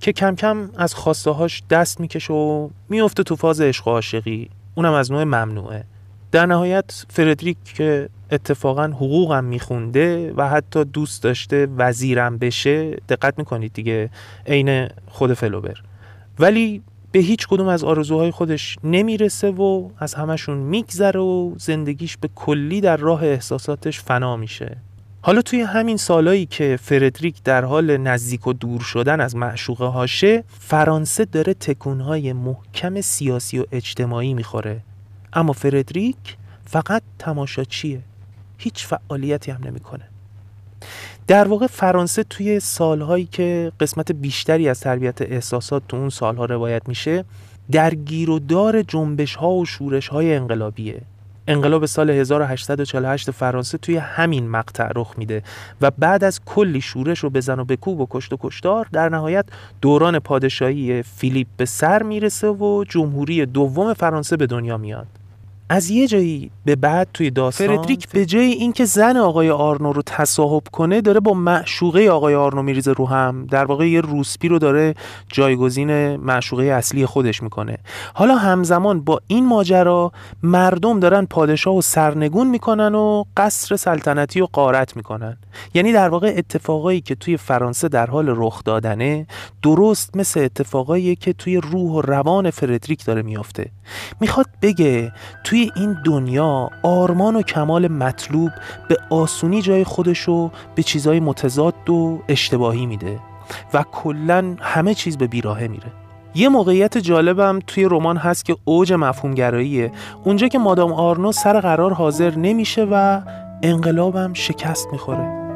که 0.00 0.12
کم 0.12 0.34
کم 0.34 0.70
از 0.76 0.94
خواسته 0.94 1.30
هاش 1.30 1.62
دست 1.70 2.00
می‌کشه 2.00 2.32
و 2.32 2.68
میفته 2.88 3.22
تو 3.22 3.36
فاز 3.36 3.60
عشق 3.60 3.88
و 3.88 3.90
عاشقی. 3.90 4.50
اونم 4.74 4.92
از 4.92 5.12
نوع 5.12 5.24
ممنوعه. 5.24 5.84
در 6.32 6.46
نهایت 6.46 7.04
فردریک 7.08 7.56
که 7.64 8.08
اتفاقا 8.30 8.86
حقوقم 8.86 9.44
میخونده 9.44 10.32
و 10.36 10.48
حتی 10.48 10.84
دوست 10.84 11.22
داشته 11.22 11.68
وزیرم 11.76 12.38
بشه 12.38 12.90
دقت 12.90 13.38
می‌کنید 13.38 13.72
دیگه 13.72 14.10
عین 14.46 14.88
خود 15.08 15.34
فلوبر. 15.34 15.82
ولی 16.38 16.82
به 17.12 17.18
هیچ 17.18 17.46
کدوم 17.48 17.68
از 17.68 17.84
آرزوهای 17.84 18.30
خودش 18.30 18.76
نمی‌رسه 18.84 19.50
و 19.50 19.88
از 19.98 20.14
همشون 20.14 20.56
میگذره 20.56 21.20
و 21.20 21.54
زندگیش 21.58 22.16
به 22.16 22.28
کلی 22.34 22.80
در 22.80 22.96
راه 22.96 23.22
احساساتش 23.22 24.00
فنا 24.00 24.36
میشه. 24.36 24.76
حالا 25.22 25.42
توی 25.42 25.60
همین 25.60 25.96
سالایی 25.96 26.46
که 26.46 26.78
فردریک 26.82 27.42
در 27.42 27.64
حال 27.64 27.96
نزدیک 27.96 28.46
و 28.46 28.52
دور 28.52 28.80
شدن 28.80 29.20
از 29.20 29.36
معشوقه 29.36 29.84
هاشه 29.84 30.44
فرانسه 30.60 31.24
داره 31.24 31.54
تکونهای 31.54 32.32
محکم 32.32 33.00
سیاسی 33.00 33.58
و 33.58 33.64
اجتماعی 33.72 34.34
می‌خوره. 34.34 34.80
اما 35.32 35.52
فردریک 35.52 36.36
فقط 36.64 37.02
تماشاچیه. 37.18 38.00
هیچ 38.58 38.86
فعالیتی 38.86 39.50
هم 39.50 39.64
نمی‌کنه. 39.64 40.08
در 41.26 41.48
واقع 41.48 41.66
فرانسه 41.66 42.22
توی 42.22 42.60
سالهایی 42.60 43.24
که 43.24 43.72
قسمت 43.80 44.12
بیشتری 44.12 44.68
از 44.68 44.80
تربیت 44.80 45.22
احساسات 45.22 45.82
تو 45.88 45.96
اون 45.96 46.08
سالها 46.08 46.44
روایت 46.44 46.88
میشه 46.88 47.24
در 47.72 47.94
گیر 47.94 48.30
و 48.30 48.38
دار 48.38 48.82
جنبش 48.82 49.34
ها 49.34 49.50
و 49.50 49.66
شورش 49.66 50.08
های 50.08 50.34
انقلابیه. 50.34 51.02
انقلاب 51.48 51.86
سال 51.86 52.10
1848 52.10 53.30
فرانسه 53.30 53.78
توی 53.78 53.96
همین 53.96 54.48
مقطع 54.48 54.88
رخ 54.96 55.14
میده 55.18 55.42
و 55.80 55.90
بعد 55.90 56.24
از 56.24 56.40
کلی 56.44 56.80
شورش 56.80 57.24
و 57.24 57.30
بزن 57.30 57.58
و 57.58 57.64
بکوب 57.64 58.00
و 58.00 58.06
کشت 58.10 58.32
و 58.32 58.36
کشتار 58.40 58.88
در 58.92 59.08
نهایت 59.08 59.44
دوران 59.80 60.18
پادشاهی 60.18 61.02
فیلیپ 61.02 61.46
به 61.56 61.64
سر 61.64 62.02
می‌رسه 62.02 62.48
و 62.48 62.84
جمهوری 62.88 63.46
دوم 63.46 63.94
فرانسه 63.94 64.36
به 64.36 64.46
دنیا 64.46 64.76
میاد. 64.76 65.17
از 65.70 65.90
یه 65.90 66.06
جایی 66.06 66.50
به 66.64 66.76
بعد 66.76 67.08
توی 67.14 67.30
داستان 67.30 67.66
فردریک 67.66 68.08
به 68.08 68.26
جای 68.26 68.44
اینکه 68.44 68.84
زن 68.84 69.16
آقای 69.16 69.50
آرنو 69.50 69.92
رو 69.92 70.02
تصاحب 70.06 70.62
کنه 70.72 71.00
داره 71.00 71.20
با 71.20 71.34
معشوقه 71.34 72.08
آقای 72.08 72.34
آرنو 72.34 72.62
میریزه 72.62 72.92
رو 72.92 73.06
هم. 73.08 73.46
در 73.46 73.64
واقع 73.64 73.88
یه 73.88 74.00
روسپی 74.00 74.48
رو 74.48 74.58
داره 74.58 74.94
جایگزین 75.32 76.16
معشوقه 76.16 76.64
اصلی 76.64 77.06
خودش 77.06 77.42
می‌کنه. 77.42 77.78
حالا 78.14 78.36
همزمان 78.36 79.00
با 79.00 79.20
این 79.26 79.46
ماجرا 79.46 80.12
مردم 80.42 81.00
دارن 81.00 81.24
پادشاه 81.24 81.76
و 81.76 81.82
سرنگون 81.82 82.46
می‌کنن 82.46 82.94
و 82.94 83.24
قصر 83.36 83.76
سلطنتی 83.76 84.40
و 84.40 84.46
قارت 84.52 84.96
می‌کنن. 84.96 85.36
یعنی 85.74 85.92
در 85.92 86.08
واقع 86.08 86.34
اتفاقایی 86.36 87.00
که 87.00 87.14
توی 87.14 87.36
فرانسه 87.36 87.88
در 87.88 88.06
حال 88.06 88.24
رخ 88.28 88.64
دادنه 88.64 89.26
درست 89.62 90.16
مثل 90.16 90.40
اتفاقایی 90.40 91.16
که 91.16 91.32
توی 91.32 91.56
روح 91.56 91.92
و 91.92 92.00
روان 92.00 92.50
فردریک 92.50 93.04
داره 93.04 93.22
میافته. 93.22 93.70
می‌خواد 94.20 94.46
بگه 94.62 95.12
توی 95.44 95.70
این 95.76 95.96
دنیا 96.04 96.70
آرمان 96.82 97.36
و 97.36 97.42
کمال 97.42 97.88
مطلوب 97.88 98.50
به 98.88 98.96
آسونی 99.10 99.62
جای 99.62 99.84
خودشو 99.84 100.50
به 100.74 100.82
چیزای 100.82 101.20
متضاد 101.20 101.90
و 101.90 102.22
اشتباهی 102.28 102.86
میده 102.86 103.18
و 103.74 103.84
کلا 103.92 104.56
همه 104.60 104.94
چیز 104.94 105.18
به 105.18 105.26
بیراهه 105.26 105.68
میره. 105.68 105.86
یه 106.34 106.48
موقعیت 106.48 106.98
جالبم 106.98 107.58
توی 107.66 107.84
رمان 107.84 108.16
هست 108.16 108.44
که 108.44 108.56
اوج 108.64 108.92
مفهومگراییه. 108.92 109.92
اونجا 110.24 110.48
که 110.48 110.58
مادام 110.58 110.92
آرنو 110.92 111.32
سر 111.32 111.60
قرار 111.60 111.92
حاضر 111.92 112.34
نمیشه 112.34 112.86
و 112.90 113.20
انقلابم 113.62 114.32
شکست 114.34 114.88
می‌خوره. 114.92 115.47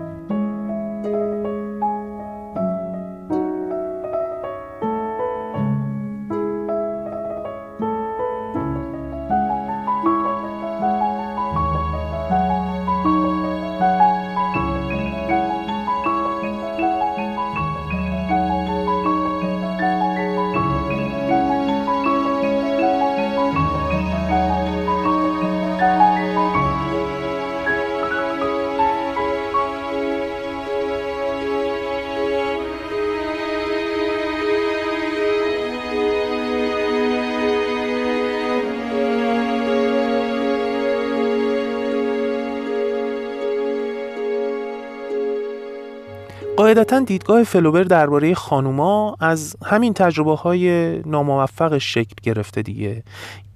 قاعدتا 46.75 47.01
دیدگاه 47.01 47.45
فلوبر 47.45 47.83
درباره 47.83 48.35
خانوما 48.35 49.17
از 49.21 49.57
همین 49.65 49.95
تجربه 49.95 50.35
های 50.35 50.99
ناموفقش 51.03 51.95
شکل 51.95 52.15
گرفته 52.23 52.63
دیگه. 52.63 53.03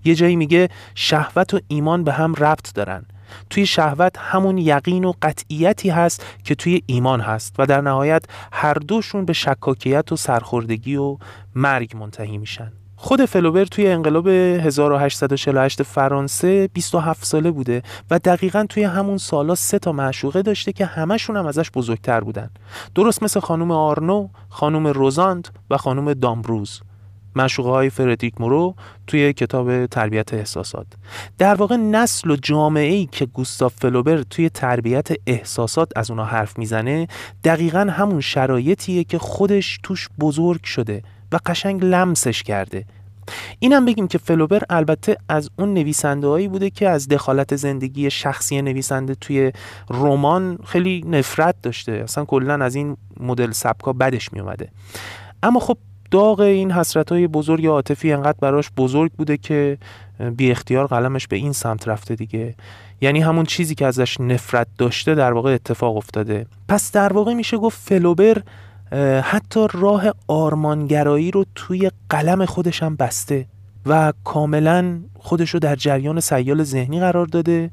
یه 0.05 0.15
جایی 0.15 0.37
میگه 0.37 0.69
شهوت 0.95 1.55
و 1.55 1.61
ایمان 1.69 2.05
به 2.05 2.13
هم 2.13 2.35
ربط 2.35 2.75
دارن. 2.75 3.07
توی 3.51 3.67
شهوت 3.67 4.19
همون 4.19 4.59
یقین 4.59 5.05
و 5.05 5.13
قطعیتی 5.23 5.91
هست 5.91 6.27
که 6.45 6.55
توی 6.55 6.83
ایمان 6.87 7.21
هست 7.21 7.55
و 7.59 7.67
در 7.67 7.81
نهایت 7.81 8.25
هر 8.53 8.75
دوشون 8.75 9.25
به 9.25 9.33
شکاکیت 9.33 10.13
و 10.13 10.17
سرخوردگی 10.17 10.97
و 10.97 11.17
مرگ 11.55 11.97
منتهی 11.97 12.39
میشن. 12.39 12.73
خود 12.99 13.25
فلوبر 13.25 13.65
توی 13.65 13.87
انقلاب 13.87 14.29
1848 14.29 15.83
فرانسه 15.83 16.69
27 16.73 17.25
ساله 17.25 17.51
بوده 17.51 17.83
و 18.11 18.19
دقیقا 18.19 18.67
توی 18.69 18.85
همون 18.85 19.19
سالا 19.19 19.55
سه 19.55 19.79
تا 19.79 19.93
معشوقه 19.93 20.43
داشته 20.43 20.73
که 20.73 20.87
همشون 20.87 21.37
هم 21.37 21.47
ازش 21.47 21.71
بزرگتر 21.71 22.21
بودن. 22.21 22.51
درست 22.95 23.23
مثل 23.23 23.41
خانم 23.41 23.71
آرنو، 23.71 24.29
خانم 24.49 24.87
روزاند 24.87 25.49
و 25.71 25.77
خانم 25.77 26.15
دامبروز. 26.15 26.81
معشوقه 27.37 27.71
های 27.71 27.91
فردریک 27.91 28.41
مورو 28.41 28.75
توی 29.07 29.33
کتاب 29.33 29.87
تربیت 29.87 30.35
احساسات. 30.35 30.87
در 31.39 31.55
واقع 31.55 31.77
نسل 31.77 32.31
و 32.31 32.37
جامعه 32.37 32.93
ای 32.93 33.07
که 33.13 33.27
گوستاف 33.27 33.75
فلوبر 33.77 34.23
توی 34.23 34.49
تربیت 34.49 35.09
احساسات 35.27 35.93
از 35.97 36.11
اونا 36.11 36.25
حرف 36.25 36.59
می‌زنه 36.59 37.07
دقیقا 37.45 37.87
همون 37.91 38.21
شرایطیه 38.21 39.05
که 39.05 39.19
خودش 39.19 39.81
توش 39.83 40.09
بزرگ 40.21 40.65
شده. 40.65 41.03
و 41.33 41.39
قشنگ 41.47 41.85
لمسش 41.85 42.43
کرده. 42.43 42.85
اینم 43.59 43.85
بگیم 43.85 44.09
که 44.09 44.19
فلوبر 44.19 44.63
البته 44.71 45.17
از 45.29 45.51
اون 45.59 45.75
نویسنده 45.75 46.27
هایی 46.27 46.49
بوده 46.49 46.71
که 46.71 46.89
از 46.89 47.09
دخالت 47.09 47.57
زندگی 47.57 48.11
شخصی 48.11 48.63
نویسنده 48.63 49.15
توی 49.15 49.53
رمان 49.91 50.59
خیلی 50.65 51.05
نفرت 51.07 51.55
داشته. 51.63 51.93
اصلا 51.93 52.25
کلا 52.25 52.65
از 52.65 52.75
این 52.75 52.97
مدل 53.21 53.51
سبکا 53.51 53.93
بدش 53.93 54.33
می 54.33 54.41
اومده 54.41 54.69
اما 55.43 55.61
خب 55.61 55.79
داغ 56.11 56.41
این 56.41 56.71
حسرت 56.71 57.13
های 57.13 57.27
بزرگ 57.27 57.67
عاطفی 57.67 58.13
انقدر 58.13 58.39
براش 58.41 58.71
بزرگ 58.77 59.13
بوده 59.13 59.37
که 59.37 59.79
بی 60.37 60.51
اختیار 60.51 60.87
قلمش 60.87 61.27
به 61.27 61.37
این 61.37 61.53
سمت 61.53 61.89
رفته 61.89 62.15
دیگه. 62.15 62.55
یعنی 63.01 63.21
همون 63.21 63.45
چیزی 63.45 63.75
که 63.75 63.87
ازش 63.87 64.21
نفرت 64.21 64.67
داشته 64.79 65.15
در 65.15 65.33
واقع 65.33 65.55
اتفاق 65.55 65.97
افتاده. 65.97 66.47
پس 66.69 66.93
در 66.93 67.13
واقع 67.13 67.35
میشه 67.35 67.57
گفت 67.57 67.79
فلوبر 67.89 68.43
حتی 69.23 69.67
راه 69.73 70.05
آرمانگرایی 70.29 71.31
رو 71.31 71.45
توی 71.55 71.91
قلم 72.11 72.45
خودش 72.45 72.83
هم 72.83 72.97
بسته 72.97 73.47
و 73.87 74.13
کاملا 74.25 75.01
خودش 75.19 75.51
رو 75.51 75.61
در 75.61 75.77
جریان 75.77 76.21
سیال 76.21 76.63
ذهنی 76.63 77.01
قرار 77.01 77.27
داده 77.27 77.71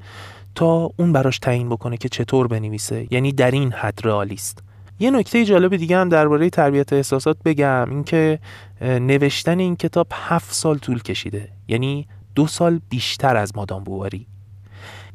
تا 0.55 0.89
اون 0.97 1.13
براش 1.13 1.39
تعیین 1.39 1.69
بکنه 1.69 1.97
که 1.97 2.09
چطور 2.09 2.47
بنویسه 2.47 3.07
یعنی 3.11 3.31
در 3.31 3.51
این 3.51 3.71
حد 3.71 3.99
رئالیست. 4.03 4.63
یه 4.99 5.11
نکته 5.11 5.45
جالب 5.45 5.75
دیگه 5.75 5.97
هم 5.97 6.09
درباره 6.09 6.49
تربیت 6.49 6.93
احساسات 6.93 7.37
بگم 7.45 7.89
اینکه 7.89 8.39
نوشتن 8.81 9.59
این 9.59 9.75
کتاب 9.75 10.07
هفت 10.11 10.53
سال 10.53 10.77
طول 10.77 11.01
کشیده 11.01 11.49
یعنی 11.67 12.07
دو 12.35 12.47
سال 12.47 12.79
بیشتر 12.89 13.35
از 13.35 13.55
مادام 13.55 13.83
بواری. 13.83 14.27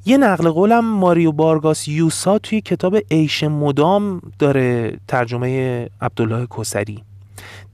یه 0.09 0.17
نقل 0.17 0.51
قولم 0.51 0.85
ماریو 0.85 1.33
بارگاس 1.33 1.89
یوسا 1.89 2.39
توی 2.39 2.61
کتاب 2.61 2.97
عیش 3.11 3.45
مدام 3.45 4.21
داره 4.39 4.99
ترجمه 5.09 5.89
عبدالله 6.01 6.47
کسری 6.47 7.03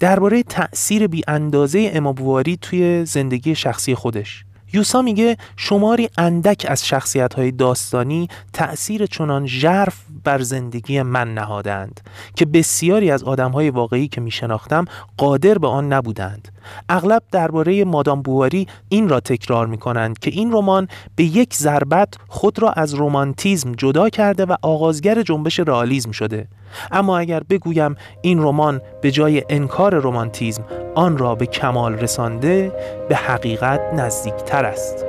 درباره 0.00 0.42
تأثیر 0.42 1.06
بی 1.06 1.22
اندازه 1.28 1.90
امابواری 1.94 2.56
توی 2.56 3.04
زندگی 3.04 3.54
شخصی 3.54 3.94
خودش. 3.94 4.44
یوسا 4.74 5.02
میگه 5.02 5.36
شماری 5.56 6.08
اندک 6.18 6.66
از 6.68 6.86
شخصیت 6.86 7.34
های 7.34 7.50
داستانی 7.50 8.28
تأثیر 8.52 9.06
چنان 9.06 9.46
ژرف 9.46 10.04
بر 10.24 10.42
زندگی 10.42 11.02
من 11.02 11.34
نهادند 11.34 12.00
که 12.36 12.46
بسیاری 12.46 13.10
از 13.10 13.22
آدم 13.22 13.50
های 13.50 13.70
واقعی 13.70 14.08
که 14.08 14.20
میشناختم 14.20 14.84
قادر 15.16 15.58
به 15.58 15.66
آن 15.66 15.92
نبودند. 15.92 16.48
اغلب 16.88 17.22
درباره 17.32 17.84
مادام 17.84 18.22
بواری 18.22 18.66
این 18.88 19.08
را 19.08 19.20
تکرار 19.20 19.66
می 19.66 19.78
کنند 19.78 20.18
که 20.18 20.30
این 20.30 20.52
رمان 20.52 20.88
به 21.16 21.24
یک 21.24 21.54
ضربت 21.54 22.14
خود 22.28 22.58
را 22.58 22.70
از 22.70 22.94
رومانتیزم 22.94 23.72
جدا 23.72 24.08
کرده 24.08 24.44
و 24.44 24.56
آغازگر 24.62 25.22
جنبش 25.22 25.60
رئالیسم 25.60 26.10
شده. 26.10 26.48
اما 26.92 27.18
اگر 27.18 27.40
بگویم 27.40 27.96
این 28.22 28.42
رمان 28.42 28.80
به 29.02 29.10
جای 29.10 29.42
انکار 29.48 29.94
رومانتیزم 29.94 30.64
آن 30.94 31.18
را 31.18 31.34
به 31.34 31.46
کمال 31.46 31.94
رسانده 31.94 32.72
به 33.08 33.16
حقیقت 33.16 33.80
نزدیکتر 33.92 34.64
است. 34.64 35.04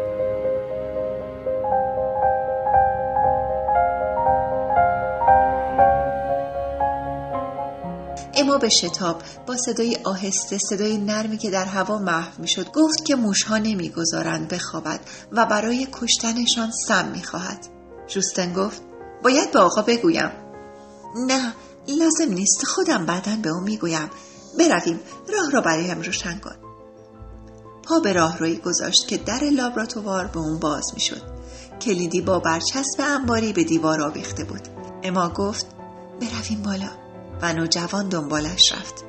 اما 8.38 8.58
به 8.58 8.70
شتاب 8.70 9.16
با 9.48 9.56
صدای 9.58 9.98
آهسته 10.04 10.58
صدای 10.58 10.98
نرمی 10.98 11.38
که 11.38 11.50
در 11.50 11.66
هوا 11.66 11.98
محو 11.98 12.32
می‌شد 12.38 12.72
گفت 12.72 13.06
که 13.06 13.16
موشها 13.16 13.58
نمی‌گذارند 13.58 14.54
بخوابد 14.54 15.00
و 15.32 15.46
برای 15.46 15.88
کشتنشان 15.92 16.72
سم 16.88 17.12
می‌خواهد. 17.16 17.58
جوستن 18.08 18.54
گفت 18.54 18.82
باید 19.24 19.52
به 19.52 19.60
آقا 19.60 19.82
بگویم. 19.82 20.32
نه 21.16 21.54
لازم 21.88 22.34
نیست. 22.34 22.66
خودم 22.66 23.06
بعدا 23.06 23.36
به 23.36 23.50
او 23.50 23.62
می‌گویم. 23.62 24.10
برویم 24.60 25.00
راه 25.34 25.52
را 25.52 25.62
برایم 25.62 26.02
روشن 26.02 26.40
کن. 26.40 26.56
پا 27.84 28.00
به 28.00 28.14
راه 28.14 28.38
روی 28.38 28.56
گذاشت 28.56 29.08
که 29.08 29.18
در 29.18 29.44
لابراتوار 29.44 30.28
به 30.28 30.40
اون 30.40 30.60
باز 30.60 30.92
می‌شد. 30.94 31.22
کلیدی 31.82 32.22
با 32.22 32.40
برچسب 32.40 33.00
انباری 33.00 33.54
به 33.54 33.64
دیوار 33.64 34.02
آویخته 34.02 34.44
بود. 34.44 34.62
اما 35.04 35.30
گفت 35.30 35.66
برویم 36.22 36.62
بالا. 36.62 36.90
و 37.42 37.54
نوجوان 37.54 38.10
دنبالش 38.10 38.72
رفت. 38.72 39.04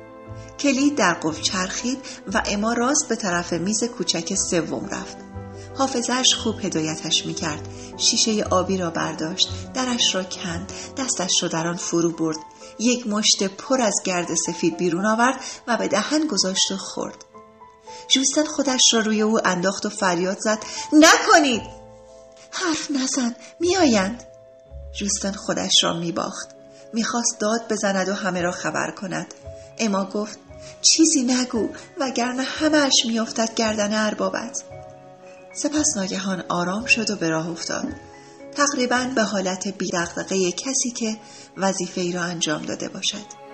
کلید 0.59 0.95
در 0.95 1.13
قفل 1.13 1.41
چرخید 1.41 1.99
و 2.33 2.41
اما 2.45 2.73
راست 2.73 3.09
به 3.09 3.15
طرف 3.15 3.53
میز 3.53 3.83
کوچک 3.83 4.35
سوم 4.35 4.85
رفت. 4.91 5.26
حافظش 5.77 6.35
خوب 6.35 6.65
هدایتش 6.65 7.25
می‌کرد. 7.25 7.67
شیشه 7.97 8.43
آبی 8.43 8.77
را 8.77 8.89
برداشت 8.89 9.49
درش 9.73 10.15
را 10.15 10.23
کند 10.23 10.71
دستش 10.97 11.43
را 11.43 11.49
در 11.49 11.67
آن 11.67 11.77
فرو 11.77 12.11
برد. 12.11 12.37
یک 12.79 13.07
مشت 13.07 13.43
پر 13.43 13.81
از 13.81 13.93
گرد 14.03 14.35
سفید 14.35 14.77
بیرون 14.77 15.05
آورد 15.05 15.39
و 15.67 15.77
به 15.77 15.87
دهن 15.87 16.27
گذاشت 16.27 16.71
و 16.71 16.77
خورد. 16.77 17.15
جوستن 18.07 18.45
خودش 18.45 18.93
را 18.93 18.99
روی 18.99 19.21
او 19.21 19.47
انداخت 19.47 19.85
و 19.85 19.89
فریاد 19.89 20.39
زد 20.39 20.59
نکنید! 20.93 21.61
حرف 22.51 22.91
نزن 22.91 23.35
میآیند. 23.59 24.23
جوستن 24.99 25.31
خودش 25.31 25.83
را 25.83 25.93
میباخت. 25.93 26.47
می‌خواست 26.93 27.39
داد 27.39 27.67
بزند 27.69 28.09
و 28.09 28.13
همه 28.13 28.41
را 28.41 28.51
خبر 28.51 28.91
کند. 28.91 29.33
اما 29.79 30.05
گفت 30.05 30.39
چیزی 30.81 31.23
نگو 31.23 31.69
وگرنه 31.99 32.43
همهش 32.43 33.05
میافتد 33.05 33.55
گردن 33.55 34.05
اربابت. 34.05 34.63
سپس 35.57 35.97
ناگهان 35.97 36.43
آرام 36.49 36.85
شد 36.85 37.09
و 37.09 37.15
به 37.15 37.29
راه 37.29 37.49
افتاد. 37.49 37.85
تقریبا 38.55 39.11
به 39.15 39.23
حالت 39.23 39.67
بیدقدقه 39.67 40.51
کسی 40.51 40.91
که 40.91 41.17
وظیفه 41.57 42.01
ای 42.01 42.11
را 42.11 42.21
انجام 42.21 42.61
داده 42.61 42.89
باشد. 42.89 43.46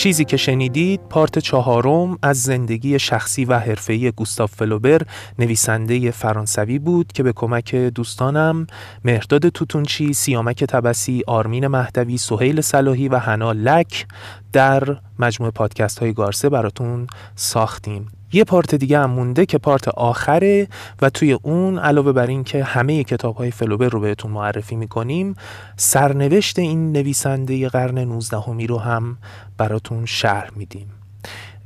چیزی 0.00 0.24
که 0.24 0.36
شنیدید 0.36 1.00
پارت 1.08 1.38
چهارم 1.38 2.18
از 2.22 2.42
زندگی 2.42 2.98
شخصی 2.98 3.44
و 3.44 3.58
حرفه‌ای 3.58 4.12
گوستاف 4.12 4.54
فلوبر 4.54 5.02
نویسنده 5.38 6.10
فرانسوی 6.10 6.78
بود 6.78 7.12
که 7.12 7.22
به 7.22 7.32
کمک 7.32 7.74
دوستانم 7.74 8.66
مهرداد 9.04 9.48
توتونچی، 9.48 10.12
سیامک 10.12 10.64
تبسی، 10.64 11.22
آرمین 11.26 11.66
مهدوی، 11.66 12.18
سهیل 12.18 12.60
صلاحی 12.60 13.08
و 13.08 13.18
حنا 13.18 13.52
لک 13.52 14.06
در 14.52 14.96
مجموعه 15.18 15.50
پادکست 15.50 15.98
های 15.98 16.12
گارسه 16.12 16.48
براتون 16.48 17.06
ساختیم. 17.34 18.19
یه 18.32 18.44
پارت 18.44 18.74
دیگه 18.74 18.98
هم 18.98 19.10
مونده 19.10 19.46
که 19.46 19.58
پارت 19.58 19.88
آخره 19.88 20.68
و 21.02 21.10
توی 21.10 21.32
اون 21.32 21.78
علاوه 21.78 22.12
بر 22.12 22.26
این 22.26 22.44
که 22.44 22.64
همه 22.64 23.04
کتاب 23.04 23.36
های 23.36 23.50
فلوبر 23.50 23.88
رو 23.88 24.00
بهتون 24.00 24.30
معرفی 24.30 24.76
می‌کنیم 24.76 25.34
سرنوشت 25.76 26.58
این 26.58 26.92
نویسنده 26.92 27.68
قرن 27.68 27.98
19 27.98 28.66
رو 28.68 28.78
هم 28.78 29.16
براتون 29.58 30.06
شرح 30.06 30.50
میدیم. 30.56 30.86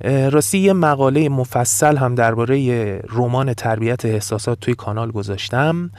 راستی 0.05 0.59
یه 0.59 0.72
مقاله 0.72 1.29
مفصل 1.29 1.96
هم 1.96 2.14
درباره 2.14 2.98
رمان 3.09 3.55
تربیت 3.55 4.05
احساسات 4.05 4.61
توی 4.61 4.74
کانال 4.74 5.11
گذاشتم. 5.11 5.90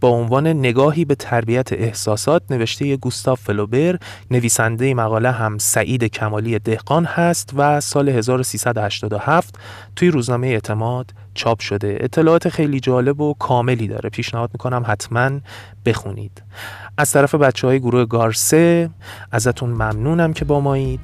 با 0.00 0.08
عنوان 0.08 0.46
نگاهی 0.46 1.04
به 1.04 1.14
تربیت 1.14 1.72
احساسات 1.72 2.42
نوشته 2.50 2.96
گوستاف 2.96 3.40
فلوبر 3.40 3.98
نویسنده 4.30 4.94
مقاله 4.94 5.30
هم 5.30 5.58
سعید 5.58 6.04
کمالی 6.04 6.58
دهقان 6.58 7.04
هست 7.04 7.50
و 7.56 7.80
سال 7.80 8.08
1387 8.08 9.58
توی 9.96 10.08
روزنامه 10.08 10.46
اعتماد 10.46 11.10
چاپ 11.34 11.60
شده. 11.60 11.98
اطلاعات 12.00 12.48
خیلی 12.48 12.80
جالب 12.80 13.20
و 13.20 13.34
کاملی 13.34 13.88
داره. 13.88 14.10
پیشنهاد 14.10 14.50
می‌کنم 14.52 14.84
حتما 14.86 15.30
بخونید. 15.86 16.42
از 16.98 17.12
طرف 17.12 17.34
بچه 17.34 17.66
های 17.66 17.80
گروه 17.80 18.04
گارسه 18.04 18.90
ازتون 19.32 19.70
ممنونم 19.70 20.32
که 20.32 20.44
با 20.44 20.60
مایید. 20.60 21.00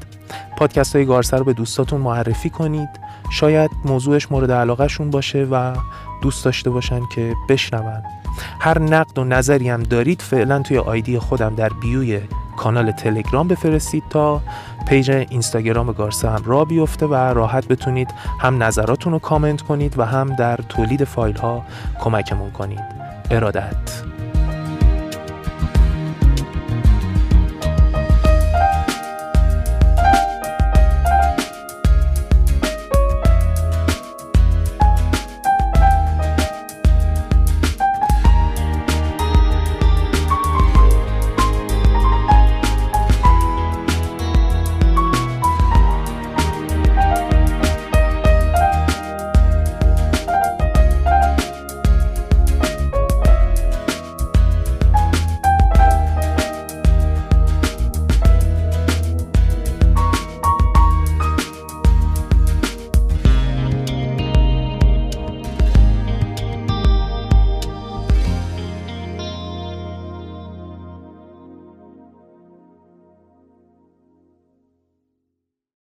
پادکست 0.58 0.96
های 0.96 1.04
گارسه 1.04 1.36
رو 1.36 1.44
به 1.44 1.52
دوستاتون 1.52 2.00
معرفی 2.00 2.50
کنید. 2.50 2.88
شاید 3.32 3.70
موضوعش 3.84 4.32
مورد 4.32 4.50
علاقه 4.50 4.88
شون 4.88 5.10
باشه 5.10 5.44
و 5.50 5.76
دوست 6.22 6.44
داشته 6.44 6.70
باشن 6.70 7.00
که 7.14 7.34
بشنون. 7.48 8.19
هر 8.60 8.78
نقد 8.78 9.18
و 9.18 9.24
نظری 9.24 9.68
هم 9.68 9.82
دارید 9.82 10.22
فعلا 10.22 10.58
توی 10.58 10.78
آیدی 10.78 11.18
خودم 11.18 11.54
در 11.54 11.68
بیوی 11.68 12.20
کانال 12.56 12.90
تلگرام 12.90 13.48
بفرستید 13.48 14.02
تا 14.10 14.40
page 14.88 15.10
اینستاگرام 15.10 15.92
گارسه 15.92 16.30
هم 16.30 16.42
راه 16.44 16.64
بیفته 16.64 17.06
و 17.06 17.14
راحت 17.14 17.68
بتونید 17.68 18.08
هم 18.40 18.62
نظراتون 18.62 19.12
رو 19.12 19.18
کامنت 19.18 19.62
کنید 19.62 19.98
و 19.98 20.02
هم 20.04 20.36
در 20.36 20.56
تولید 20.56 21.04
فایل 21.04 21.36
ها 21.36 21.64
کمکمون 22.00 22.50
کنید. 22.50 22.80
ارادت. 23.30 24.09